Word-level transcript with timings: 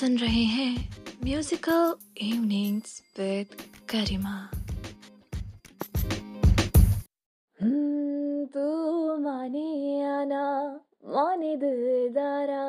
सुन 0.00 0.16
रहे 0.16 0.42
हैं 0.42 0.88
musical 1.24 1.94
evenings 2.20 3.02
with 3.18 3.46
hmm, 7.60 8.44
तू 8.46 8.66
माने 9.16 10.02
आना 10.02 10.80
माने 11.04 11.56
दिलदारा। 11.56 12.62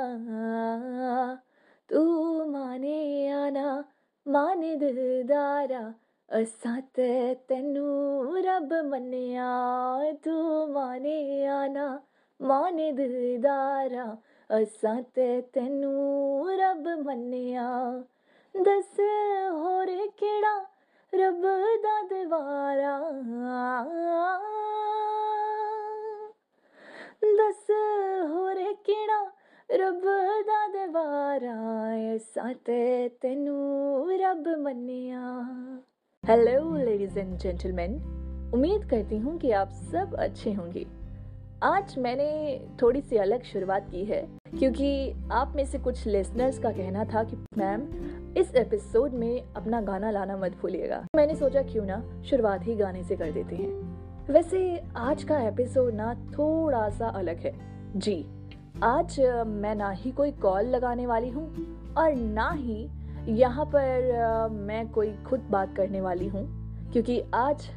तू 1.89 2.04
माने 2.45 3.29
आना 3.29 3.86
माने 4.27 4.75
दिलदारा। 4.75 5.93
असां 6.29 6.82
ते 6.82 7.36
तैनू 7.36 7.86
रब 8.36 8.73
मन्नेआ 8.73 10.11
तू 10.11 10.68
माने 10.73 11.46
आना 11.46 12.04
माने 12.41 12.91
दिलदारा। 12.91 14.18
असां 14.49 15.01
ते 15.15 15.25
तैनू 15.41 15.89
रब 16.59 16.87
मन्नेआ 17.05 17.65
दस 18.55 18.95
होर 19.57 19.89
केड़ा 20.21 20.53
रब 21.13 21.43
दा 21.83 22.01
दवारा। 22.01 22.95
दस 27.23 27.67
होर 28.31 28.63
केड़ा 28.85 29.21
रब 29.71 30.01
दा 30.50 30.67
दवारा। 30.67 31.57
असां 32.16 32.53
ते 32.53 32.81
तैनू 33.22 33.58
रब 34.22 34.47
मन्नेआ 34.59 35.25
हेलो 36.23 36.77
लेडीज़ 36.77 37.19
एंड 37.19 37.38
जेंटलमैन 37.38 38.00
उम्मीद 38.53 38.89
करती 38.89 39.17
हूँ 39.17 39.39
कि 39.39 39.52
आप 39.52 39.69
सब 39.91 40.16
अच्छे 40.19 40.53
होंगे। 40.53 40.98
आज 41.63 41.94
मैंने 41.97 42.59
थोड़ी 42.81 42.99
सी 43.02 43.17
अलग 43.17 43.44
शुरुआत 43.44 43.89
की 43.91 44.03
है, 44.05 44.22
क्योंकि 44.59 45.13
आप 45.31 45.53
में 45.56 45.66
से 45.66 45.78
कुछ 45.78 46.06
लिसनर्स 46.08 46.59
का 46.59 46.72
कहना 46.72 47.03
था 47.06 47.23
कि, 47.23 47.38
मैम, 47.58 47.81
इस 48.38 48.53
एपिसोड 48.56 49.14
में 49.14 49.53
अपना 49.53 49.81
गाना 49.81 50.11
लाना 50.11 50.38
मत 50.38 50.56
भूलिएगा। 50.61 51.03
मैंने 51.16 51.36
सोचा, 51.36 51.61
क्यों 51.61 51.86
ना, 51.86 52.02
शुरुआत 52.25 52.67
ही 52.67 52.75
गाने 52.75 53.03
से 53.03 53.16
कर 53.16 53.31
देते 53.31 53.56
हैं। 53.56 54.34
वैसे, 54.34 54.61
आज 54.97 55.23
का 55.23 55.39
एपिसोड 55.39 55.94
ना 55.94 56.14
थोड़ा 56.31 56.88
सा 56.89 57.08
अलग 57.09 57.39
है। 57.39 57.53
जी, 57.95 58.25
आज 58.84 59.19
मैं 59.47 59.75
ना 59.75 59.89
ही 59.91 60.12
कोई 60.12 60.31
कॉल 60.31 60.66
लगाने 60.66 61.08
वाली 61.08 61.30
हूँ 61.30 61.94
और 61.97 62.16
ना 62.16 62.50
ही 62.52 62.89
यहाँ 63.34 63.66
पर 63.66 64.50
मैं 64.52 64.88
कोई 64.89 65.12
खुद 65.28 65.47
बात 65.52 65.75
करने 65.75 66.02
वाली 66.02 66.28
हूँ, 66.28 66.47
क्योंकि 66.91 67.22
आज 67.34 67.69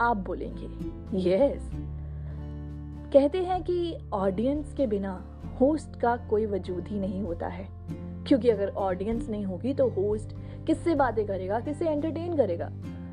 आप 0.00 0.16
बोलेंगे 0.16 1.28
यस 1.30 1.70
कहते 3.12 3.38
हैं 3.38 3.62
कि 3.62 3.98
ऑडियंस 4.12 4.72
के 4.72 4.86
बिना 4.86 5.26
होस्ट 5.60 6.00
का 6.00 6.16
कोई 6.16 6.46
वजूद 6.46 6.88
ही 6.88 7.00
नहीं 7.00 7.22
होता 7.22 7.46
है। 7.46 7.68
क्योंकि 8.26 8.48
अगर 8.48 8.68
ऑडियंस 8.68 9.28
नहीं 9.28 9.44
होगी 9.44 9.74
तो 9.74 9.88
होस्ट 9.88 10.36
किससे 10.66 10.94
बातें 10.94 11.26
करेगा, 11.26 11.60
किससे 11.60 11.88
एंटरटेन 11.88 12.36
करेगा? 12.36 12.72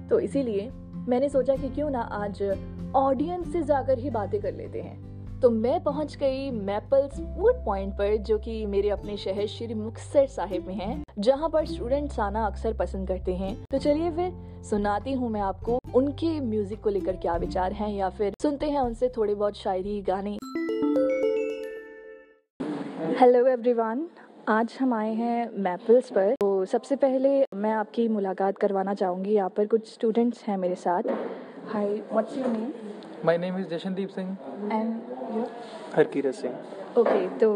तो 0.10 0.20
इसीलिए 0.20 0.72
मैंने 1.08 1.30
सोचा 1.30 1.56
कि 1.56 1.70
क्यों 1.70 1.90
ना 1.90 2.00
आज 2.00 2.58
ऑडियंस 2.96 3.52
से 3.52 3.64
जाकर 3.64 4.00
ही 4.00 4.10
बातें 4.10 4.42
कर 4.42 4.54
लेते 4.54 4.82
हैं। 4.82 5.07
तो 5.42 5.50
मैं 5.50 5.80
पहुँच 5.84 6.16
गई 6.18 6.50
मैपल्स 6.52 7.20
फ़ूड 7.36 7.56
पॉइंट 7.66 7.94
पर 7.94 8.16
जो 8.28 8.38
कि 8.38 8.66
मेरे 8.66 8.90
अपने 8.90 9.18
शहर 9.18 9.48
श्री 9.48 9.74
मुक्तसर 9.74 10.26
साहिब 10.28 10.68
में 10.68 10.76
है 10.76 11.04
जहाँ 11.20 11.50
पर 11.50 11.66
स्टूडेंट्स 11.66 12.20
आना 12.20 12.46
अक्सर 12.46 12.74
पसंद 12.74 13.08
करते 13.08 13.36
हैं। 13.36 13.54
तो 13.72 13.78
चलिए 13.78 14.10
फिर 14.12 14.32
सुनाती 14.70 15.14
हूँ 15.14 15.30
मैं 15.30 15.42
आपको 15.42 15.80
उनके 15.96 16.40
म्यूज़िक 16.40 16.82
को 16.84 16.90
लेकर 16.90 17.16
क्या 17.16 17.36
विचार 17.36 17.74
हैं 17.74 17.90
या 17.90 18.10
फिर 18.10 18.34
सुनते 18.42 18.70
हैं 18.70 18.80
उनसे 18.80 19.10
थोड़े 19.18 19.36
बहुत 19.36 19.58
शायरी 19.58 20.02
गाने। 20.02 20.38
हेलो 23.20 23.46
एवरीवन 23.48 24.06
आज 24.50 24.78
हम 24.82 24.94
आए 24.94 25.14
हैं 25.14 25.50
मैपल्स 25.60 26.10
पर। 26.10 26.34
तो 26.42 26.66
सबसे 26.66 26.96
पहले 26.96 27.44
मैं 27.56 27.74
आपकी 27.74 28.08
मुलाकात 28.08 28.58
करवाना 28.58 28.94
चाहूँगी। 28.94 29.34
यहाँ 29.34 29.50
पर 29.50 29.68
कुछ 29.68 29.94
स्टूडेंट्स 29.94 30.44
हैं 30.44 30.58
मेरे 30.58 30.76
साथ। 30.78 31.12
Hi 31.74 31.88
what's 32.12 32.38
your 32.38 32.48
name 32.48 32.72
my 33.26 33.38
name 33.38 33.58
is 33.58 33.68
Jashandeep 33.68 34.10
Singh 34.10 34.38
and 34.72 35.17
Harkirat 35.95 36.35
Singh 36.37 36.55
okay 36.99 37.21
तो 37.39 37.49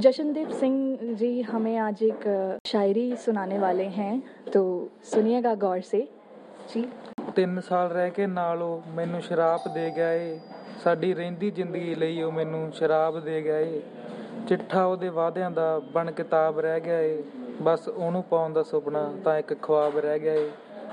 जशनदीप 0.00 0.50
सिंह 0.56 0.74
जी 1.14 1.30
हमें 1.44 1.76
आज 1.80 2.02
एक 2.04 2.26
अ, 2.28 2.58
शायरी 2.66 3.06
सुनाने 3.18 3.58
वाले 3.58 3.84
हैं 3.94 4.12
तो 4.52 4.62
सुनिएगा 5.06 5.54
गौर 5.60 5.80
से 5.86 6.06
जी 6.68 6.84
ਤਿੰਨ 7.36 7.60
ਸਾਲ 7.60 7.88
ਰਹਿ 7.90 8.10
ਕੇ 8.10 8.26
ਨਾਲ 8.28 8.62
ਉਹ 8.62 8.82
ਮੈਨੂੰ 8.94 9.20
ਸ਼ਰਾਬ 9.22 9.60
ਦੇ 9.74 9.90
ਗਿਆ 9.96 10.12
ਏ 10.12 10.38
ਸਾਡੀ 10.84 11.12
ਰਹਿੰਦੀ 11.14 11.50
ਜ਼ਿੰਦਗੀ 11.50 11.94
ਲਈ 11.94 12.22
ਉਹ 12.22 12.32
ਮੈਨੂੰ 12.32 12.60
ਸ਼ਰਾਬ 12.72 13.18
ਦੇ 13.20 13.40
ਗਿਆ 13.42 13.58
ਏ 13.60 13.80
ਚਿੱਠਾ 14.48 14.84
ਉਹਦੇ 14.84 15.08
ਵਾਅਦਿਆਂ 15.10 15.50
ਦਾ 15.50 15.66
ਬਣ 15.94 16.10
ਕਿਤਾਬ 16.12 16.60
ਰਹਿ 16.60 16.80
ਗਿਆ 16.80 16.98
ਏ 17.00 17.22
ਬਸ 17.62 17.88
ਉਹਨੂੰ 17.88 18.22
ਪਾਉਣ 18.30 18.52
ਦਾ 18.52 18.62
ਸੁਪਨਾ 18.62 19.02
ਤਾਂ 19.24 19.36
ਇੱਕ 19.38 19.54
ਖੁਆਬ 19.62 19.98
ਰਹਿ 19.98 20.18
ਗਿਆ 20.18 20.34
ਏ 20.34 20.48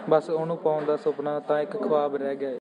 ਬਸ 0.09 0.29
ਉਹਨੂੰ 0.29 0.57
ਪਾਉਣ 0.57 0.85
ਦਾ 0.85 0.95
ਸੁਪਨਾ 0.97 1.39
ਤਾਂ 1.47 1.59
ਇੱਕ 1.61 1.77
ਖੁਆਬ 1.77 2.15
ਰਹਿ 2.15 2.35
ਗਿਆ 2.35 2.49
ਏ 2.49 2.57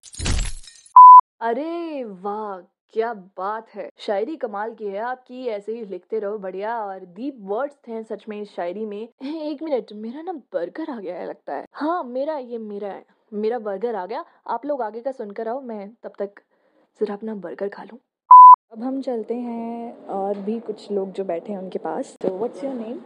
अरे 1.41 2.03
वाह! 2.03 2.59
क्या 2.93 3.13
बात 3.13 3.69
है। 3.69 3.89
शायरी 3.97 4.35
कमाल 4.35 4.73
की 4.73 4.85
है 4.85 4.99
आपकी 4.99 5.47
ऐसे 5.47 5.73
ही 5.73 5.85
लिखते 5.85 6.19
रहो, 6.19 6.37
बढ़िया 6.37 6.79
और 6.79 6.99
डीप 6.99 7.37
वर्ड्स 7.41 7.75
थे 7.75 8.03
सच 8.03 8.25
में 8.29 8.41
इस 8.41 8.55
शायरी 8.55 8.85
में। 8.85 9.07
एक 9.23 9.63
मिनट, 9.63 9.93
मेरा 9.93 10.21
ना 10.21 10.31
बर्गर 10.31 10.91
आ 10.91 10.99
गया 10.99 11.15
है, 11.15 11.27
लगता 11.27 11.53
है। 11.53 11.65
हाँ 11.73 12.03
मेरा, 12.03 12.37
ये 12.37 12.57
मेरा 12.57 12.87
है। 12.87 13.05
मेरा 13.33 13.59
बर्गर 13.59 13.95
आ 13.95 14.05
गया। 14.05 14.25
आप 14.47 14.65
लोग 14.65 14.81
आगे 14.81 15.01
का 15.01 15.11
सुनकर 15.11 15.47
आओ, 15.47 15.61
मैं 15.61 15.93
तब 16.03 16.13
तक 16.19 16.29
जरा 17.01 17.13
अपना 17.13 17.35
बर्गर 17.35 17.69
खा 17.69 17.83
लूँ। 17.83 17.99
अब 18.71 18.83
हम 18.83 19.01
चलते 19.01 19.35
हैं 19.35 20.05
और 20.05 20.37
भी 20.37 20.59
कुछ 20.59 20.91
लोग 20.91 21.11
जो 21.11 21.23
बैठे 21.23 21.53
हैं 21.53 21.59
उनके 21.59 21.79
पास। 21.79 22.17
तो 22.21 22.37
what's 22.37 22.63
your 22.63 22.73
name 22.73 22.99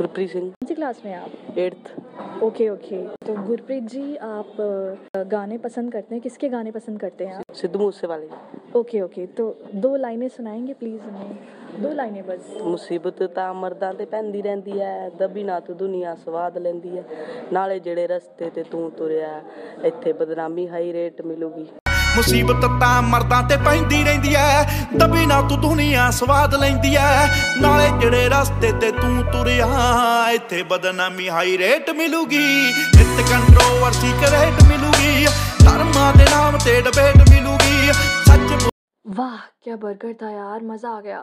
Gurpreet 0.00 0.30
Singh 0.30 0.44
कौन 0.44 0.68
सी 0.68 0.74
क्लास 0.74 1.00
में 1.04 1.10
हैं 1.12 1.18
आप 1.20 1.58
एट्थ 1.58 2.42
ओके 2.44 2.68
ओके 2.70 3.02
तो 3.26 3.34
गुरप्रीत 3.44 3.84
जी 3.90 4.04
आप 4.28 4.60
अ, 4.60 5.22
गाने 5.26 5.58
पसंद 5.60 5.92
करते 5.92 6.14
हैं 6.14 6.22
किसके 6.22 6.48
गाने 6.48 6.70
पसंद 6.72 7.00
करते 7.00 7.24
हैं 7.26 7.34
आप 7.36 7.54
सिद्धू 7.54 7.78
मूसे 7.80 8.06
वाले 8.06 8.28
ओके 8.78 9.00
ओके 9.00 9.26
तो 9.38 9.46
दो 9.76 9.94
लाइनें 9.98 10.28
सुनाएंगे 10.30 10.74
प्लीज 10.74 11.00
हमें 11.02 11.38
दो 11.82 11.92
लाइनें 11.94 12.22
बस 12.26 12.52
ਮੁਸੀਬਤ 12.64 13.22
ਤਾਂ 13.34 13.52
ਮਰਦਾਂ 13.54 13.92
ਤੇ 13.94 14.04
ਪੈਂਦੀ 14.06 14.42
ਰਹਿੰਦੀ 14.42 14.78
ਐ 14.82 14.92
ਦਬੀ 15.18 15.42
ਨਾ 15.44 15.58
ਤੂੰ 15.60 15.76
ਦੁਨੀਆ 15.76 16.14
ਸਵਾਦ 16.24 16.58
ਲੈਂਦੀ 16.58 16.96
ਐ 16.98 17.02
ਨਾਲੇ 17.52 17.78
ਜਿਹੜੇ 17.80 18.06
ਰਸਤੇ 18.06 18.50
ਤੇ 18.50 18.62
ਤੂੰ 18.70 18.90
ਤੁਰਿਆ 18.98 19.40
ਇੱਥੇ 19.84 20.12
ਬਦਨਾਮੀ 20.12 20.68
ਹਾਈ 20.68 20.92
ਰੇਟ 20.92 21.22
ਮਿਲੂਗੀ 21.22 21.66
ਮੁਸੀਬਤ 22.16 22.64
ਤਾਂ 22.80 23.00
ਮਰਦਾਂ 23.02 23.42
ਤੇ 23.42 23.56
ਪੈਂਦੀ 23.64 24.02
ਰਹਿੰਦੀ 24.04 24.34
ਐ 24.34 24.62
ਦਬੀ 24.96 25.26
ਨਾ 25.26 25.40
ਤੂੰ 25.48 25.60
ਦੁਨੀਆ 25.60 26.10
ਸਵਾਦ 26.10 26.54
ਲੈਂਦੀ 26.54 26.94
ਐ 26.96 27.26
ਨਾਲੇ 27.60 27.88
ਜਿਹੜੇ 28.00 28.28
ਰਸਤੇ 28.28 28.72
ਤੇ 28.80 28.90
ਤੂੰ 28.92 29.22
ਤੁਰਿਆ 29.32 29.66
ਇੱਥੇ 30.32 30.62
ਬਦਨਾਮੀ 30.70 31.28
ਹਾਈ 31.28 31.56
ਰੇਟ 31.58 31.90
ਮਿਲੂਗੀ 31.96 32.44
ਇੱਥੇ 32.68 33.22
ਕੰਟਰੋਵਰਸੀ 33.30 34.12
ਕਰੇਟ 34.22 34.62
ਮਿਲੂਗੀ 34.68 35.26
ਧਰਮਾਂ 35.64 36.12
ਦੇ 36.12 36.24
ਨਾਮ 36.30 36.58
ਤੇ 36.64 36.80
ਡਿਬੇਟ 36.82 37.28
ਮਿਲੂਗੀ 37.30 37.92
ਸੱਚ 38.26 38.68
वाह 39.04 39.34
क्या 39.64 39.74
बर्गर 39.78 40.14
था 40.20 40.30
यार 40.30 40.62
मजा 40.64 40.90
आ 40.90 41.00
गया 41.00 41.18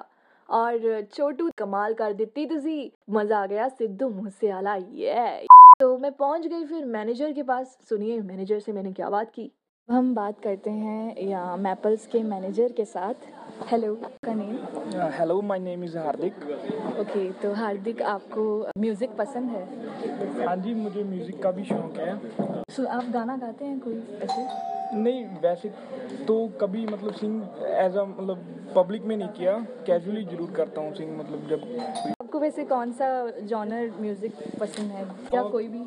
और 0.50 0.86
छोटू 1.10 1.48
कमाल 1.58 1.94
कर 1.96 2.14
देती 2.14 2.46
तुझी 2.46 2.76
मजा 3.12 3.40
आ 3.40 3.46
गया 3.48 3.68
सिद्धू 3.74 4.10
मुझसे 4.12 4.52
आला 4.52 4.76
ये 5.00 5.26
तो 5.80 5.90
मैं 5.98 6.12
पहुंच 6.14 6.48
गई 6.48 6.64
फिर 6.66 6.86
मैनेजर 6.88 7.34
के 7.34 7.44
पास 7.44 7.76
सुनिए 7.90 8.20
मैनेजर 8.24 8.60
से 8.60 8.74
मैंने 8.74 8.94
क्या 8.94 9.10
बात 9.10 9.32
की 9.32 9.46
हम 9.89 10.13
बात 10.15 10.41
करते 10.45 10.71
हैं 10.71 11.27
या 11.29 11.41
मैपल्स 11.57 12.07
के 12.07 12.23
मैनेजर 12.23 12.73
के 12.73 12.85
साथ। 12.85 13.27
हेलो 13.71 13.95
का 14.25 14.33
name 14.35 15.11
hello 15.13 15.41
my 15.43 15.59
name 15.59 15.85
is 15.85 15.97
Hardik 15.99 16.43
okay 17.01 17.31
तो 17.43 17.53
हार्दिक 17.55 18.03
आपको 18.11 18.45
म्यूज़िक 18.79 19.17
पसंद 19.19 19.51
है? 19.51 20.47
हाँ 20.47 20.57
जी 20.57 20.75
मुझे 20.75 21.05
म्यूज़िक 21.05 21.43
का 21.43 21.51
भी 21.51 21.65
शौक 21.65 21.99
है। 21.99 22.17
सो 22.19 22.83
so, 22.83 22.89
आप 22.89 23.11
गाना 23.13 23.37
गाते 23.37 23.65
हैं 23.65 23.79
कोई 23.81 24.03
ऐसे? 24.23 24.47
नहीं 24.99 25.25
वैसे 25.43 25.69
तो 26.27 26.47
कभी 26.61 26.87
मतलब 26.87 27.15
सिंग 27.15 27.41
एज 27.79 27.97
अ 27.97 28.05
मतलब 28.05 28.73
पब्लिक 28.77 29.05
में 29.05 29.17
नहीं 29.17 29.29
किया 29.29 29.59
कैजुअली 29.87 30.25
ज़रूर 30.25 30.51
करता 30.57 30.81
हूँ 30.81 30.95
सिंग 30.97 31.19
मतलब 31.19 31.49
जब 31.51 32.15
आपको 32.28 32.40
वैसे 32.40 32.64
कौन 32.66 32.92
सा 32.94 33.08
जॉनर 33.48 33.92
म्यूजिक 34.00 34.34
पसंद 34.60 34.92
है 34.92 35.04
या 35.34 35.42
कोई 35.50 35.68
भी 35.70 35.84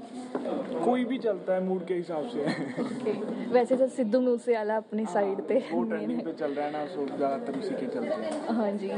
कोई 0.84 1.04
भी 1.04 1.19
चलता 1.20 1.54
है 1.54 1.62
मूड 1.64 1.84
के 1.87 1.94
हिसाब 1.96 2.28
से 2.28 2.44
Okay. 2.87 3.14
वैसे 3.52 3.76
तो 3.76 3.87
सिद्धू 3.90 4.20
मूसेवाला 4.20 4.76
अपनी 4.78 5.04
साइड 5.08 5.40
पे 5.48 5.58
वो 5.66 5.81
main 5.81 5.88
ट्रेंडिंग 5.90 6.19
है 6.19 6.25
पे 6.25 6.32
चल 6.34 6.52
रहा 6.52 6.66
है 6.66 6.72
ना 6.72 6.84
सो 6.88 7.06
ज़्यादातर 7.08 7.58
उसी 7.58 7.75
के 7.76 7.87
चलते 7.88 8.22
हैं 8.25 8.56
हाँ 8.56 8.70
जी 8.75 8.90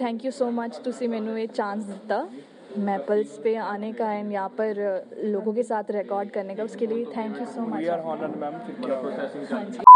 थैंक 0.00 0.24
यू 0.24 0.30
सो 0.32 0.50
मच 0.54 0.80
ਤੁਸੀਂ 0.84 1.08
ਮੈਨੂੰ 1.10 1.38
ਇਹ 1.38 1.48
ਚਾਂਸ 1.54 1.84
ਦਿੱਤਾ 1.86 2.20
मैपल्स 2.86 3.36
पे 3.38 3.52
आने 3.64 3.90
का 3.94 4.08
एंड 4.14 4.32
यहाँ 4.32 4.48
पर 4.56 4.80
अ, 4.82 4.90
लोगों 5.26 5.52
के 5.54 5.62
साथ 5.64 5.90
रिकॉर्ड 5.92 6.30
करने 6.32 6.54
का 6.56 6.64
उसके 6.64 6.86
लिए 6.88 7.04
thank 7.16 7.38
you 7.40 7.46
so 7.48 7.60
we 7.62 7.70
much 7.76 7.88
are 7.90 8.00
honoured 8.02 8.36
ma'am 8.38 8.58
फिर 8.66 8.84
क्या 8.84 9.00
प्रोसेसिंग 9.00 9.52
हाँ 9.52 9.64
जी 9.66 9.89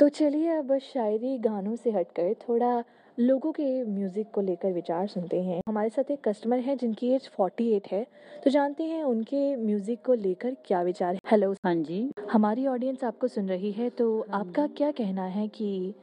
तो 0.00 0.08
चलिए 0.08 0.48
अब 0.48 0.78
शायरी 0.78 1.36
गानों 1.38 1.74
से 1.76 1.90
हटकर 1.90 2.34
थोड़ा 2.48 2.84
लोगों 3.18 3.50
के 3.52 3.64
म्यूज़िक 3.84 4.30
को 4.34 4.40
लेकर 4.40 4.72
विचार 4.72 5.06
सुनते 5.06 5.40
हैं। 5.42 5.60
हमारे 5.68 5.90
साथ 5.90 6.10
एक 6.10 6.20
कस्टमर 6.28 6.58
है 6.58 6.76
जिनकी 6.76 7.08
एज 7.08 7.28
48 7.40 7.90
है। 7.92 8.02
तो 8.44 8.50
जानते 8.50 8.84
हैं 8.84 9.02
उनके 9.02 9.56
म्यूज़िक 9.56 10.02
को 10.06 10.14
लेकर 10.14 10.56
क्या 10.66 10.80
विचार 10.82 11.14
है। 11.14 11.20
हेलो 11.30 11.52
हाँ 11.64 11.74
जी। 11.74 12.00
हमारी 12.30 12.66
ऑडियंस 12.66 13.04
आपको 13.04 13.28
सुन 13.28 13.48
रही 13.48 13.72
है 13.72 13.90
तो 13.90 14.08
आपका 14.32 14.66
क्या 14.66 14.90
कहना 14.90 15.26
है 15.26 15.46
कि 15.48 15.94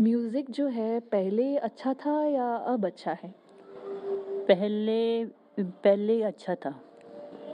म्यूज़िक 0.00 0.50
जो 0.50 0.68
है 0.68 1.00
पहले 1.00 1.56
अच्छा 1.56 1.94
था 1.94 2.24
या 2.26 2.54
अब 2.56 2.86
अच्छा 2.86 3.16
है? 3.22 3.34
पहले 4.48 5.24
पहले 5.60 6.22
अच्छा 6.22 6.54
था। 6.54 6.74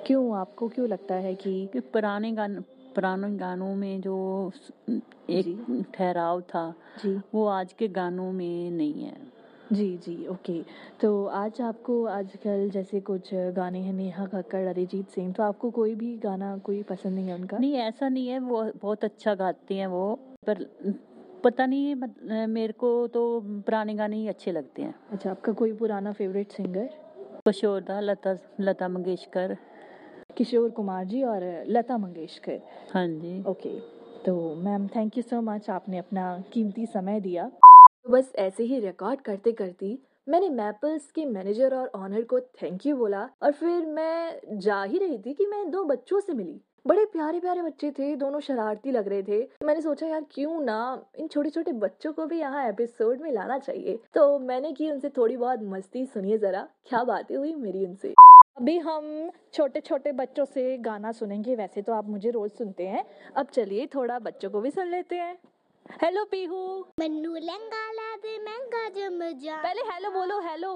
क्यों 0.06 0.36
आपको 0.38 0.68
क्यों 0.68 0.88
लगता 0.88 1.14
है 1.14 1.34
कि 1.34 1.68
कि 1.72 1.80
पुराने 1.80 2.32
गान 2.32 2.64
पुराने 2.94 3.30
गानों 3.36 3.74
में 3.74 4.00
जो 4.00 4.16
एक 5.30 5.86
ठहराव 5.94 6.40
था 6.50 6.72
जी। 7.02 7.20
वो 7.34 7.46
आज 7.48 7.72
के 7.72 7.88
गानों 7.88 8.30
में 8.32 8.70
नहीं 8.70 9.04
है। 9.04 9.16
जी 9.72 9.96
जी 10.04 10.26
ओके। 10.26 10.60
तो 11.00 11.26
आज 11.26 11.60
आपको 11.60 12.04
आजकल 12.06 12.68
जैसे 12.70 13.00
कुछ 13.00 13.30
गाने 13.56 13.80
हैं 13.80 13.92
नेहा 13.92 14.26
कक्कड़ 14.26 14.66
अरिजीत 14.66 15.08
सिंह 15.08 15.32
तो 15.32 15.42
आपको 15.42 15.70
कोई 15.70 15.94
भी 15.94 16.16
गाना 16.18 16.56
कोई 16.58 16.82
पसंद 16.82 17.14
नहीं 17.14 17.28
है 17.28 17.34
उनका? 17.34 17.58
नहीं 17.58 17.74
ऐसा 17.78 18.08
नहीं 18.08 18.28
है 18.28 18.38
वो 18.38 18.62
बहुत 18.82 19.04
अच्छा 19.04 19.34
गाते 19.34 19.74
हैं 19.74 19.86
वो 19.86 20.14
पर 20.46 20.64
पता 21.44 21.66
नहीं 21.66 22.46
मेरे 22.48 22.72
को 22.72 23.06
तो 23.06 23.40
पुराने 23.66 23.94
गाने 23.94 24.16
ही 24.16 24.28
अच्छे 24.28 24.52
लगते 24.52 24.82
हैं। 24.82 24.94
अच्छा 25.12 25.30
आपका 25.30 25.52
कोई 25.52 25.72
पुराना 25.72 26.12
फेवरेट 26.12 26.52
सिंगर 26.52 26.88
किशोरदा 27.46 28.00
लता 28.00 28.36
लता 28.60 28.88
मंगेशकर। 28.88 29.56
किशोर 30.38 30.70
कुमार 30.70 31.04
जी 31.04 31.22
और 31.22 31.42
लता 31.66 31.98
मंगेशकर। 31.98 32.60
हाँ 32.92 33.06
जी। 33.08 33.42
ओके 33.46 33.78
तो 34.24 34.54
ma'am 34.54 34.86
thank 34.88 35.16
you 35.16 35.22
so 35.22 35.40
much 35.42 35.70
आपने 35.70 35.98
अपना 35.98 36.26
कीमती 36.52 36.86
समय 36.86 37.20
दिया। 37.20 37.48
तो 37.48 38.10
बस 38.10 38.32
ऐसे 38.38 38.64
ही 38.64 38.78
रिकॉर्ड 38.80 39.20
करते 39.20 39.52
करती 39.52 39.98
मैंने 40.28 40.48
मैपल्स 40.48 41.10
के 41.10 41.24
मैनेजर 41.24 41.74
और 41.74 41.90
ऑनर 41.94 42.22
को 42.22 42.40
थैंक 42.40 42.86
यू 42.86 42.96
बोला 42.96 43.28
और 43.42 43.52
फिर 43.52 43.86
मैं 43.86 44.58
जा 44.58 44.82
ही 44.82 44.98
रही 44.98 45.18
थी 45.18 45.34
कि 45.34 45.46
मैं 45.46 45.70
दो 45.70 45.84
बच्चों 45.84 46.20
से 46.20 46.32
मिली। 46.32 46.60
बड़े 46.86 47.04
प्यारे 47.04 47.40
प्यारे 47.40 47.62
बच्चे 47.62 47.90
थे 47.90 48.14
दोनों 48.16 48.40
शरारती 48.40 48.90
लग 48.90 49.08
रहे 49.08 49.22
थे। 49.22 49.40
मैंने 49.64 49.80
सोचा 49.80 50.06
यार 50.06 50.24
क्यों 50.30 50.60
ना 50.60 51.06
इन 51.18 51.28
छोटे 51.28 51.50
छोटे 51.50 51.72
बच्चों 51.72 52.12
को 52.12 52.26
भी 52.26 52.38
यहाँ 52.38 52.68
एपिसोड 52.68 53.20
में 53.20 53.32
लाना 53.32 53.58
चाहिए? 53.58 53.98
तो 54.14 54.38
मैंने 54.38 54.72
की 54.72 54.90
उनसे 54.90 55.08
थोड़ी 55.08 55.36
बहुत 55.36 55.62
मस्ती 55.62 56.04
सुनिए 56.06 56.38
जरा 56.38 56.66
क्या 56.88 57.02
बातें 57.04 57.36
हुई 57.36 57.54
मेरी 57.54 57.86
उनसे। 57.86 58.14
अभी 58.58 58.76
हम 58.78 59.04
छोटे 59.54 59.80
छोटे 59.80 60.12
बच्चों 60.12 60.44
से 60.44 60.62
गाना 60.82 61.10
सुनेंगे 61.12 61.54
वैसे 61.56 61.82
तो 61.82 61.92
आप 61.92 62.06
मुझे 62.08 62.30
रोज 62.30 62.50
सुनते 62.50 62.86
हैं। 62.86 63.04
अब 63.36 63.46
चलिए 63.46 63.86
थोड़ा 63.86 64.18
बच्चों 64.18 64.50
को 64.50 64.60
भी 64.60 64.70
सुन 64.70 64.86
लेते 64.86 65.16
हैं। 65.16 65.38
हेलो 66.02 66.24
पीहू 66.24 66.58
मनु 67.00 67.34
लंगा 67.36 67.84
ला 67.92 68.16
दे 68.16 68.36
महँगा 68.44 68.88
जम 68.88 69.22
जा। 69.44 69.62
पहले 69.62 69.82
हेलो 69.92 70.10
बोलो 70.10 70.40
हेलो 70.48 70.72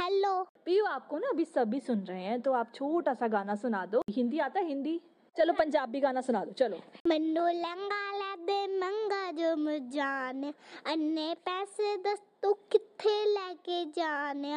हेलो 0.00 0.42
पीहू 0.64 0.84
आपको 0.86 1.18
ना 1.18 1.28
अभी 1.28 1.44
सभी 1.44 1.80
सुन 1.80 2.04
रहे 2.04 2.22
हैं 2.22 2.40
तो 2.40 2.52
आप 2.52 2.72
छोटा 2.74 3.14
सा 3.14 3.28
गाना 3.28 3.54
सुना 3.56 3.84
दो। 3.86 4.02
हिंदी 4.10 4.38
आता 4.40 4.60
हिंदी? 4.60 5.00
चलो 5.36 5.52
पंजाबी 5.54 6.00
गाना 6.00 6.20
सुना 6.20 6.44
दो 6.44 6.52
चलो। 6.52 6.82
मनु 7.08 7.48
लंगा 7.48 8.04
ला 8.18 8.34
दे 8.44 8.66
महँगा 8.78 9.30
जम 9.32 9.68
जान। 9.90 10.52
अन्ने 10.86 11.34
पैसे 11.46 11.96
दस 12.06 12.22
तू 12.42 12.52
किथे 12.72 13.24
लेके 13.26 13.84
जाने? 13.90 14.54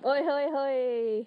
ओए 0.00 0.22
होए 0.24 0.48
होए। 0.50 1.26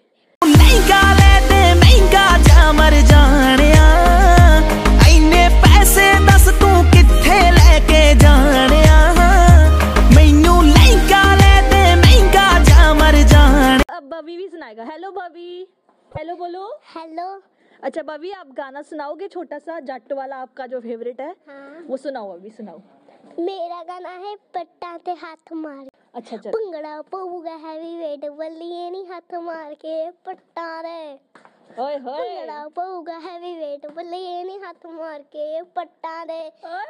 अच्छा 17.82 18.02
भाभी 18.02 18.30
आप 18.32 18.52
गाना 18.56 18.82
सुनाओगे? 18.82 19.28
छोटा 19.28 19.58
सा 19.58 19.78
जट 19.80 20.12
वाला 20.12 20.36
आपका 20.36 20.66
जो 20.66 20.80
फेवरेट 20.80 21.20
है 21.20 21.30
हाँ। 21.48 21.84
वो 21.86 21.96
सुनाओ 21.96 22.32
अभी 22.34 22.50
सुनाओ। 22.50 22.80
मेरा 23.40 23.82
गाना 23.84 24.10
है 24.24 24.34
पट्टा 24.54 24.96
ते 24.98 25.12
हाथ 25.22 25.52
मार 25.52 25.88
अच्छा, 26.14 26.36
अच्छा। 26.36 26.50
चल 26.50 26.50
भंगड़ा 26.50 27.00
पऊगा 27.12 27.54
हैवी 27.64 27.96
वेट 27.98 28.24
बल्लिए 28.30 28.90
नहीं 28.90 29.06
हाथ 29.06 29.34
मार 29.42 29.74
के 29.74 30.10
पट्टा 30.26 30.80
रे। 30.80 31.02
ओए 31.82 31.96
होए। 31.98 32.18
भंगड़ा 32.18 32.66
पऊगा 32.76 33.16
हैवी 33.18 33.52
वेट 33.58 33.86
बल्लिए 33.96 34.42
नहीं 34.44 34.60
हाथ 34.60 34.86
मार 34.92 35.22
के 35.34 35.62
पट्टा 35.76 36.22
रे। 36.22 36.40
ओ 36.46 36.82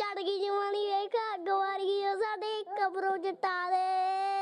चढ़ 0.00 0.18
गई 0.18 0.38
जवानी 0.38 0.86
वे 0.86 1.06
का 1.14 1.36
गवारी 1.44 1.98
ओ 2.06 2.16
साडे 2.16 2.62
कब्रों 2.80 3.16
जटा 3.22 3.56
रे। 3.68 4.39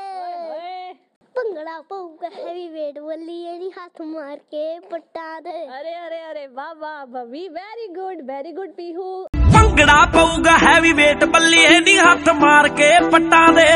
ਭੰਗੜਾ 1.38 1.80
ਪਊਗਾ 1.88 2.28
ਹੈਵੀ 2.36 2.68
ਵੇਟ 2.68 2.98
ਬੱਲੀਏ 3.00 3.50
ਨਹੀਂ 3.50 3.70
ਹੱਥ 3.72 4.00
ਮਾਰ 4.04 4.36
ਕੇ 4.50 4.78
ਪੱਟਾਂ 4.90 5.40
ਦੇ 5.42 5.52
अरे 5.70 5.92
अरे 5.98 6.18
अरे 6.24 6.42
वाह 6.56 6.72
वाह 6.76 6.98
बबी 7.08 7.42
very 7.54 7.86
good 7.94 8.20
very 8.28 8.52
good 8.54 8.74
Pihu 8.76 9.06
bhangra 9.54 9.96
ਪਊਗਾ 10.12 10.56
ਹੈਵੀ 10.58 10.92
ਵੇਟ 10.94 11.24
ਬੱਲੀਏ 11.34 11.78
ਨੀ 11.80 11.96
ਹੱਥ 11.98 12.28
ਮਾਰ 12.40 12.68
ਕੇ 12.78 12.88
ਪੱਟਾਂ 13.12 13.46
ਦੇ 13.54 13.66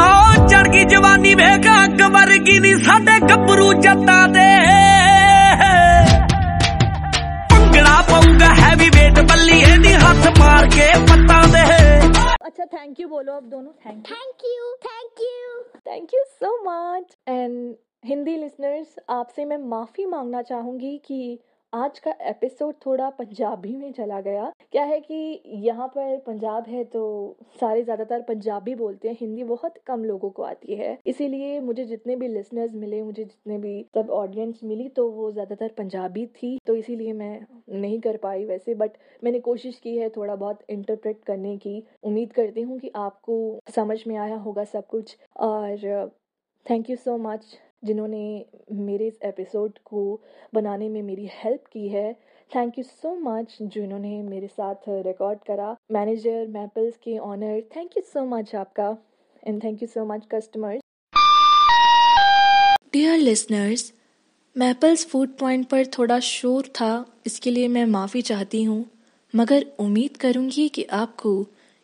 ਓ 0.00 0.46
ਚੜ 0.48 0.66
ਗਈ 0.68 0.84
ਜਵਾਨੀ 0.86 1.34
ਵੇਖ 1.34 1.66
ਅੱਗ 1.74 2.02
ਵਰਗੀ 2.14 2.58
ਨੀ 2.60 2.74
ਸਾਡੇ 2.84 3.18
ਗੱਭਰੂ 3.28 3.72
ਜੱਟਾਂ 3.82 4.20
ਦੇ 4.30 4.48
ਭੰਗੜਾ 7.52 8.00
ਪਊਗਾ 8.10 8.52
ਹੈਵੀ 8.56 8.90
ਵੇਟ 9.08 9.20
ਬੱਲੀਏ 9.30 9.76
ਨੀ 9.78 9.92
ਹੱਥ 10.04 10.38
ਮਾਰ 10.40 10.66
ਕੇ 10.76 10.88
ਪੱਟਾਂ 11.10 11.42
ਦੇ 11.48 11.62
अच्छा 12.46 12.64
थैंक 12.72 12.98
यू 13.00 13.06
बोलो 13.08 13.34
अब 13.34 13.44
दोनों 13.50 13.70
thank 13.84 13.96
you 13.98 14.10
thank 14.10 14.42
you 14.48 14.66
thank 14.82 15.20
you 15.22 15.62
thank 15.86 16.12
you 16.14 16.20
so 16.34 16.50
much 16.66 17.14
and 17.28 17.56
Hindi 18.06 18.34
listeners 18.36 18.98
आपसे 19.10 19.44
मैं 19.44 19.58
माफ़ी 19.68 20.06
मांगना 20.08 20.42
चाहूँगी 20.44 20.92
कि 21.06 21.18
आज 21.72 21.98
का 21.98 22.12
एपिसोड 22.30 22.74
थोड़ा 22.84 23.08
पंजाबी 23.18 23.74
में 23.76 23.92
चला 23.92 24.20
गया 24.22 24.44
क्या 24.73 24.83
है 24.83 24.99
कि 24.99 25.41
यहाँ 25.57 25.87
पर 25.87 26.17
पंजाब 26.25 26.65
है 26.69 26.83
तो 26.85 27.01
सारे 27.59 27.83
ज़्यादातर 27.83 28.21
पंजाबी 28.21 28.75
बोलते 28.75 29.07
हैं, 29.07 29.15
हिंदी 29.19 29.43
बहुत 29.43 29.77
कम 29.87 30.03
लोगों 30.03 30.29
को 30.29 30.43
आती 30.43 30.75
है। 30.75 30.97
इसीलिए 31.05 31.59
मुझे 31.61 31.85
जितने 31.85 32.15
भी 32.15 32.27
लिसनर्स 32.27 32.73
मिले, 32.75 33.01
मुझे 33.03 33.23
जितने 33.23 33.57
भी 33.57 33.85
सब 33.95 34.09
ऑडियंस 34.11 34.59
मिली 34.63 34.87
तो 34.89 35.09
वो 35.11 35.31
ज़्यादातर 35.31 35.71
पंजाबी 35.77 36.25
थी 36.35 36.57
तो 36.67 36.75
इसीलिए 36.75 37.13
मैं 37.13 37.39
नहीं 37.71 37.99
कर 37.99 38.17
पाई 38.17 38.45
वैसे। 38.45 38.75
बट 38.75 38.97
मैंने 39.23 39.39
कोशिश 39.39 39.79
की 39.79 39.95
है 39.97 40.09
थोड़ा 40.09 40.35
बहुत 40.35 40.59
इंटरप्रेट 40.69 41.23
करने 41.23 41.57
की। 41.57 41.81
उम्मीद 42.03 42.33
करती 42.33 42.61
हूँ 42.61 42.79
कि 42.79 42.91
आपको 42.97 43.59
समझ 43.75 43.99
में 44.07 44.15
आया 44.17 44.35
होगा 44.37 44.63
सब 44.65 44.87
कुछ। 44.87 45.17
और 45.37 46.11
थैंक 46.65 46.89
यू 46.89 46.95
सो 46.97 47.17
मच 47.19 47.57
जिन्होंने 47.85 48.45
मेरे 48.73 49.07
इस 49.07 49.19
एपिसोड 49.23 49.77
को 49.85 49.99
बनाने 50.53 50.89
में 50.89 51.01
मेरी 51.03 51.29
हेल्प 51.33 51.63
की 51.71 51.87
है। 51.87 52.09
थैंक 52.51 52.77
यू 52.77 52.83
सो 52.83 53.13
मच 53.15 53.57
जिन्होंने 53.63 54.21
मेरे 54.23 54.47
साथ 54.47 54.87
रिकॉर्ड 55.05 55.39
करा। 55.47 55.75
मैनेजर 55.91 56.47
मैपल्स 56.47 56.95
के 57.03 57.17
owner 57.19 57.61
thank 57.75 57.97
you 57.97 58.03
so 58.03 58.23
much 58.25 58.53
आपका। 58.55 58.87
And 59.43 59.63
thank 59.63 59.81
you 59.81 59.87
so 59.87 60.05
much 60.05 60.25
customers 60.31 60.81
dear 62.93 63.17
listeners 63.17 63.91
Maples 64.55 65.05
food 65.07 65.37
point 65.39 65.67
पर 65.69 65.85
थोड़ा 65.97 66.19
शोर 66.19 66.67
था, 66.75 67.05
इसके 67.25 67.51
लिए 67.51 67.67
मैं 67.67 67.85
माफ़ी 67.87 68.21
चाहती 68.21 68.63
हूँ। 68.63 68.85
मगर 69.33 69.65
उम्मीद 69.79 70.17
करूँगी 70.17 70.67
कि 70.69 70.83
आपको 70.93 71.33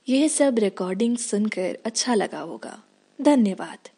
यह 0.07 0.27
सब 0.27 0.59
रिकॉर्डिंग 0.59 1.17
सुनकर 1.17 1.77
अच्छा 1.85 2.15
लगा 2.15 2.39
होगा। 2.41 2.77
धन्यवाद। 3.19 3.89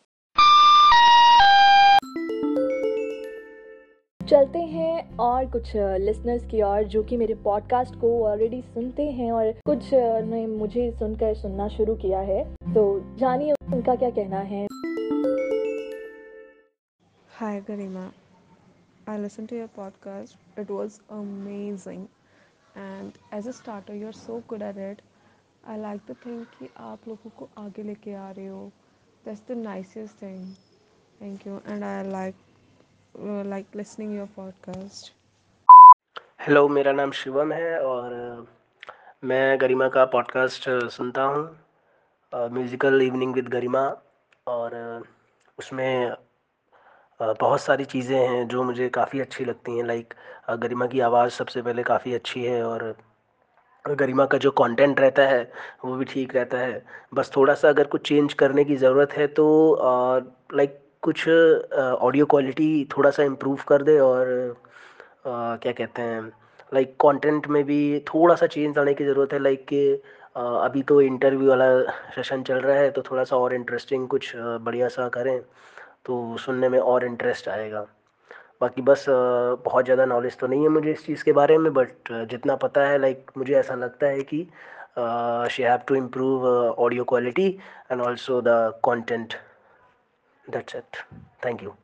चलते 4.29 4.59
हैं 4.59 5.17
और 5.17 5.45
कुछ 5.51 5.71
लिसनर्स 5.75 6.45
की 6.45 6.61
ओर, 6.61 6.83
जो 6.83 7.03
कि 7.03 7.17
मेरे 7.17 7.33
पॉडकास्ट 7.33 7.95
को 7.95 8.09
ऑलरेडी 8.25 8.61
सुनते 8.61 9.03
हैं 9.11 9.31
और 9.31 9.51
कुछ 9.65 9.89
ने 9.93 10.45
मुझे 10.47 10.91
सुनकर 10.91 11.35
सुनना 11.35 11.67
शुरू 11.67 11.95
किया 11.95 12.19
है। 12.19 12.43
तो 12.53 12.83
जानिए 13.17 13.53
उनका 13.73 13.95
क्या 13.95 14.09
कहना 14.09 14.39
है। 14.39 14.65
Hi 17.37 17.59
Garima 17.61 18.11
I 19.09 19.17
listen 19.17 19.45
to 19.45 19.55
your 19.55 19.67
podcast 19.67 20.59
it 20.59 20.71
was 20.71 20.99
amazing 21.11 22.05
and 22.77 23.11
as 23.33 23.47
a 23.47 23.51
starter 23.51 23.93
you 23.93 24.07
are 24.07 24.13
so 24.13 24.39
good 24.49 24.61
at 24.61 24.77
it 24.77 25.01
I 25.67 25.77
like 25.77 26.01
the 26.11 26.15
thing 26.25 26.43
कि 26.59 26.69
आप 26.77 27.07
लोगों 27.07 27.29
को 27.37 27.49
आगे 27.57 27.83
लेके 27.83 28.13
आ 28.13 28.29
रहे 28.31 28.47
हो. 28.47 28.65
That's 29.25 29.41
the 29.49 29.57
nicest 29.57 30.21
thing 30.21 30.53
thank 31.21 31.47
you 31.47 31.59
and 31.67 31.83
I 31.83 32.09
like 32.09 32.35
like 33.17 33.75
listening 33.75 34.11
your 34.15 34.27
podcast. 34.39 35.09
Hello 36.41 36.67
मेरा 36.67 36.91
नाम 36.91 37.11
शिवम 37.11 37.51
है 37.51 37.79
और 37.79 38.11
मैं 39.23 39.61
गरिमा 39.61 39.87
का 39.87 40.05
पॉडकास्ट 40.05 40.89
सुनता 40.89 41.23
हूँ 41.23 41.59
म्यूज़िकल 42.35 43.01
इवनिंग 43.01 43.33
विद 43.33 43.47
गरिमा 43.47 43.97
और 44.47 45.03
उसमें 45.59 46.13
बहुत 47.21 47.61
सारी 47.61 47.85
चीज़ें 47.85 48.29
हैं 48.29 48.47
जो 48.47 48.63
मुझे 48.63 48.89
काफ़ी 48.89 49.19
अच्छी 49.19 49.45
लगती 49.45 49.77
हैं 49.77 49.85
लाइक 49.85 50.13
गरिमा 50.49 50.87
की 50.87 50.99
आवाज़ 50.99 51.31
सबसे 51.31 51.61
पहले 51.61 51.83
काफ़ी 51.83 52.13
अच्छी 52.13 52.43
है 52.43 52.63
और 52.63 52.97
गरिमा 53.89 54.25
का 54.25 54.37
जो 54.37 54.51
कंटेंट 54.51 54.99
रहता 54.99 55.21
है, 55.21 55.51
वो 55.85 55.95
भी 55.95 56.05
ठीक 56.05 56.35
रहता 56.35 56.57
है 56.57 56.85
बस 57.13 57.31
थोड़ा 57.35 57.53
सा 57.53 57.69
अगर 57.69 57.87
कुछ 57.87 58.07
चेंज 58.07 58.33
करने 58.33 58.63
की 58.63 58.75
ज़रूरत 58.75 59.13
है 59.13 59.27
तो 59.27 59.75
लाइक 60.53 60.86
कुछ 61.07 61.27
ऑडियो 61.27 62.25
क्वालिटी 62.25 62.67
थोड़ा 62.97 63.09
सा 63.09 63.23
इम्प्रूव 63.23 63.59
कर 63.67 63.83
दे 63.83 63.97
और 63.99 64.27
क्या 65.27 65.71
कहते 65.71 66.01
हैं 66.01 66.21
लाइक 66.73 66.95
कंटेंट 67.01 67.47
में 67.47 67.63
भी 67.63 67.77
थोड़ा 68.07 68.35
सा 68.35 68.47
चेंज 68.47 68.77
लाने 68.77 68.93
की 68.93 69.05
ज़रूरत 69.05 69.33
है 69.33 69.39
लाइक 69.39 69.65
कि 69.65 69.79
अभी 70.37 70.81
तो 70.83 70.99
इंटरव्यू 71.01 71.49
वाला 71.49 71.69
सेशन 72.15 72.43
चल 72.43 72.59
रहा 72.59 72.75
है 72.77 72.89
तो 72.91 73.01
थोड़ा 73.01 73.23
सा 73.23 73.37
और 73.37 73.53
इंटरेस्टिंग 73.53 74.07
कुछ 74.07 74.31
बढ़िया 74.35 74.87
सा 74.87 75.07
करें 75.09 75.39
तो 76.05 76.37
सुनने 76.37 76.69
में 76.69 76.79
और 76.79 77.05
इंटरेस्ट 77.05 77.47
आएगा। 77.49 77.87
बाकी 78.61 78.81
बस 78.81 79.05
बहुत 79.09 79.85
ज़्यादा 79.85 80.05
नॉलेज 80.05 80.37
तो 80.37 80.47
नहीं 80.47 80.63
है 80.63 80.69
मुझे 80.69 80.91
इस 80.91 81.05
चीज़ 81.05 81.23
के 81.23 81.31
बारे 81.31 81.57
में 81.57 81.73
बट 81.73 82.13
जितना 82.31 82.55
पता 82.55 82.87
है 82.87 82.97
लाइक 82.97 83.31
मुझे 83.37 83.53
ऐसा 83.55 83.75
लगता 83.75 84.07
है 84.07 84.23
कि 84.23 84.47
she 85.51 85.63
have 85.63 85.79
to 85.87 85.95
improve 85.95 86.47
audio 86.69 87.03
quality 87.03 87.49
and 87.91 88.01
also 88.01 88.41
the 88.41 88.79
content 88.83 89.33
That's 90.47 90.73
it. 90.75 90.97
Thank 91.41 91.61
you. 91.61 91.75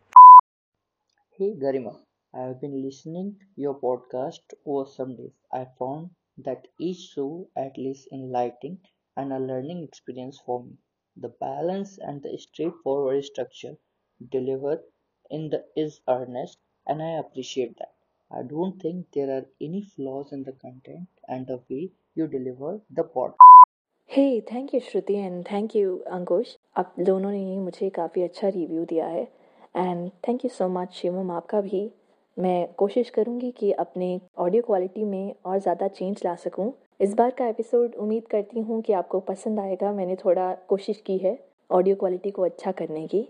Hey 1.37 1.53
Garima, 1.55 1.99
I 2.33 2.43
have 2.43 2.61
been 2.61 2.81
listening 2.81 3.37
your 3.55 3.73
podcast 3.79 4.39
over 4.65 4.85
some 4.89 5.15
days. 5.15 5.33
I 5.51 5.65
found 5.77 6.11
that 6.37 6.67
each 6.77 6.97
show 7.13 7.49
at 7.55 7.77
least 7.77 8.07
enlightening 8.11 8.79
and 9.15 9.33
a 9.33 9.39
learning 9.39 9.83
experience 9.83 10.39
for 10.39 10.63
me. 10.63 10.77
The 11.17 11.29
balance 11.29 11.97
and 11.97 12.21
the 12.21 12.37
straightforward 12.37 13.23
structure 13.25 13.77
delivered 14.29 14.83
in 15.29 15.49
the 15.49 15.65
is 15.75 16.01
earnest 16.07 16.57
and 16.87 17.01
I 17.03 17.19
appreciate 17.19 17.77
that. 17.77 17.93
I 18.31 18.43
don't 18.43 18.81
think 18.81 19.11
there 19.11 19.29
are 19.29 19.45
any 19.61 19.81
flaws 19.81 20.31
in 20.31 20.43
the 20.43 20.53
content 20.53 21.07
and 21.27 21.45
the 21.47 21.63
way 21.69 21.91
you 22.15 22.27
deliver 22.27 22.81
the 22.89 23.03
podcast. 23.03 23.35
Hey, 24.05 24.41
thank 24.41 24.73
you, 24.73 24.79
Shruti, 24.79 25.15
and 25.17 25.45
thank 25.47 25.75
you, 25.75 26.03
Ankush. 26.09 26.57
आप 26.75 26.93
दोनों 26.99 27.31
ने 27.31 27.37
ही 27.39 27.57
मुझे 27.57 27.89
काफ़ी 27.89 28.21
अच्छा 28.23 28.47
review 28.47 28.83
दिया 28.85 29.07
है। 29.07 29.23
And 29.75 30.09
thank 30.27 30.45
you 30.45 30.49
so 30.49 30.67
much 30.67 30.93
Shivam, 30.93 31.31
आपका 31.31 31.61
भी। 31.61 31.89
मैं 32.37 32.67
कोशिश 32.77 33.09
करूँगी 33.09 33.51
कि 33.51 33.71
अपने 33.71 34.19
ऑडियो 34.37 34.63
क्वालिटी 34.63 35.03
में 35.03 35.33
और 35.45 35.59
ज़्यादा 35.59 35.87
चेंज 35.87 36.21
ला 36.25 36.35
सकूँ। 36.35 36.71
इस 37.01 37.13
बार 37.13 37.31
का 37.31 37.47
एपिसोड 37.47 37.95
उम्मीद 37.95 38.27
करती 38.27 38.59
हूँ 38.59 38.81
कि 38.81 38.93
आपको 38.93 39.19
पसंद 39.19 39.59
आएगा। 39.59 39.91
मैंने 39.91 40.15
थोड़ा 40.15 40.53
कोशिश 40.69 41.03
की 41.05 41.17
है 41.17 41.37
ऑडियो 41.69 41.95
क्वालिटी 41.95 42.31
को 42.31 42.41
अच्छा 42.41 42.71
करने 42.71 43.07
की। 43.07 43.21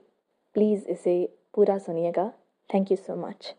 प्लीज़ 0.56 0.88
इसे 0.90 1.18
पूरा 1.56 1.78
सुनिएगा। 1.78 2.32
Thank 2.70 2.92
you 2.92 2.98
so 2.98 3.16
much 3.18 3.54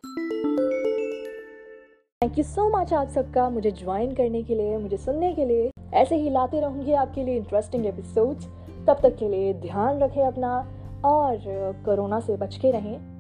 thank 2.22 2.38
you 2.38 2.44
so 2.44 2.68
much 2.70 2.92
आप 2.92 3.08
सबका 3.08 3.48
मुझे 3.50 3.70
ज्वाइन 3.70 4.14
करने 4.14 4.42
के 4.42 4.54
लिए, 4.54 4.76
मुझे 4.78 4.96
सुनने 4.96 5.32
के 5.34 5.44
लिए। 5.44 5.70
ऐसे 5.94 6.16
ही 6.16 6.30
लाते 6.30 6.60
रहूँगी 6.60 6.92
आपके 6.92 7.22
लिए 7.22 7.36
इंटरेस्टिंग 7.36 7.86
एपिसोड्स 7.86 8.46
तब 8.86 9.00
तक 9.02 9.16
के 9.16 9.28
लिए 9.28 9.54
ध्यान 9.54 9.98
रखें 9.98 10.22
अपना 10.22 10.58
और 11.04 11.38
कोरोना 11.84 12.20
से 12.20 12.36
बच 12.36 12.56
के 12.56 12.70
रहें। 12.70 13.14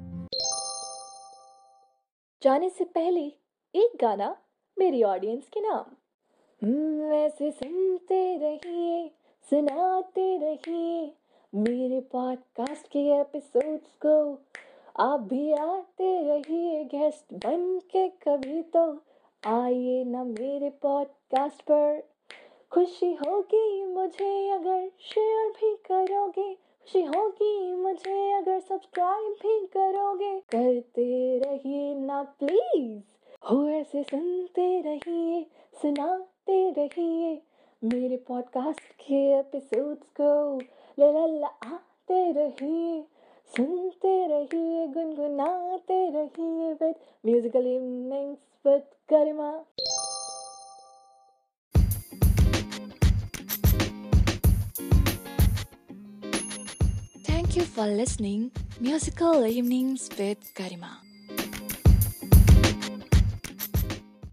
जाने 2.42 2.68
से 2.68 2.84
पहले 2.84 3.20
एक 3.74 3.98
गाना 4.00 4.36
मेरी 4.78 5.02
ऑडियंस 5.02 5.48
के 5.54 5.60
नाम। 5.60 5.84
हम्म, 6.62 7.10
वैसे 7.10 7.50
सुनते 7.50 8.36
रहिए 8.36 9.10
सुनाते 9.50 10.38
रहिए 10.38 11.14
मेरे 11.54 12.00
पॉडकास्ट 12.00 12.88
के 12.88 13.20
एपिसोड्स 13.20 13.94
को। 14.06 14.38
आप 14.98 15.20
भी 15.20 15.52
आते 15.52 16.22
रहिए 16.22 16.84
गेस्ट 16.84 17.34
बन 17.34 17.78
के 17.78 18.08
कभी 18.08 18.62
तो। 18.62 19.00
आइए 19.46 20.04
ना 20.04 20.24
मेरे 20.24 20.70
पॉडकास्ट 20.70 21.62
पर। 21.62 22.13
खुशी 22.74 23.14
होगी 23.14 23.84
मुझे 23.84 24.50
अगर 24.50 24.90
शेयर 25.00 25.50
भी 25.50 25.74
करोगे। 25.74 26.54
खुशी 26.54 27.02
होगी 27.02 27.74
मुझे 27.74 28.32
अगर 28.32 28.60
सब्सक्राइब 28.60 29.36
भी 29.42 29.66
करोगे। 29.66 30.40
करते 30.40 31.38
रहिए 31.38 31.94
ना 31.94 32.22
प्लीज़ 32.22 33.02
हो 33.50 33.68
ऐसे 33.68 34.02
सुनते 34.02 34.80
रहिए, 34.80 35.46
सुनाते 35.82 36.70
रहिए। 36.70 37.42
मेरे 37.84 38.16
पॉडकास्ट 38.16 38.80
के 38.80 39.38
एपिसोड्स 39.38 40.06
को 40.20 40.58
ला 40.98 41.46
आते 41.46 42.32
रहिए। 42.32 43.02
सुनते 43.56 44.26
रहिए, 44.26 44.86
गुनगुनाते 44.86 46.10
रहिए 46.10 46.72
with 46.72 46.94
musical 47.26 47.66
evenings 47.66 48.66
with 48.66 48.82
Garima 49.10 49.64
Thank 57.54 57.68
you 57.68 57.72
for 57.72 57.86
listening 57.86 58.50
Musical 58.80 59.46
Evenings 59.46 60.08
with 60.18 60.52
Garima. 60.56 61.03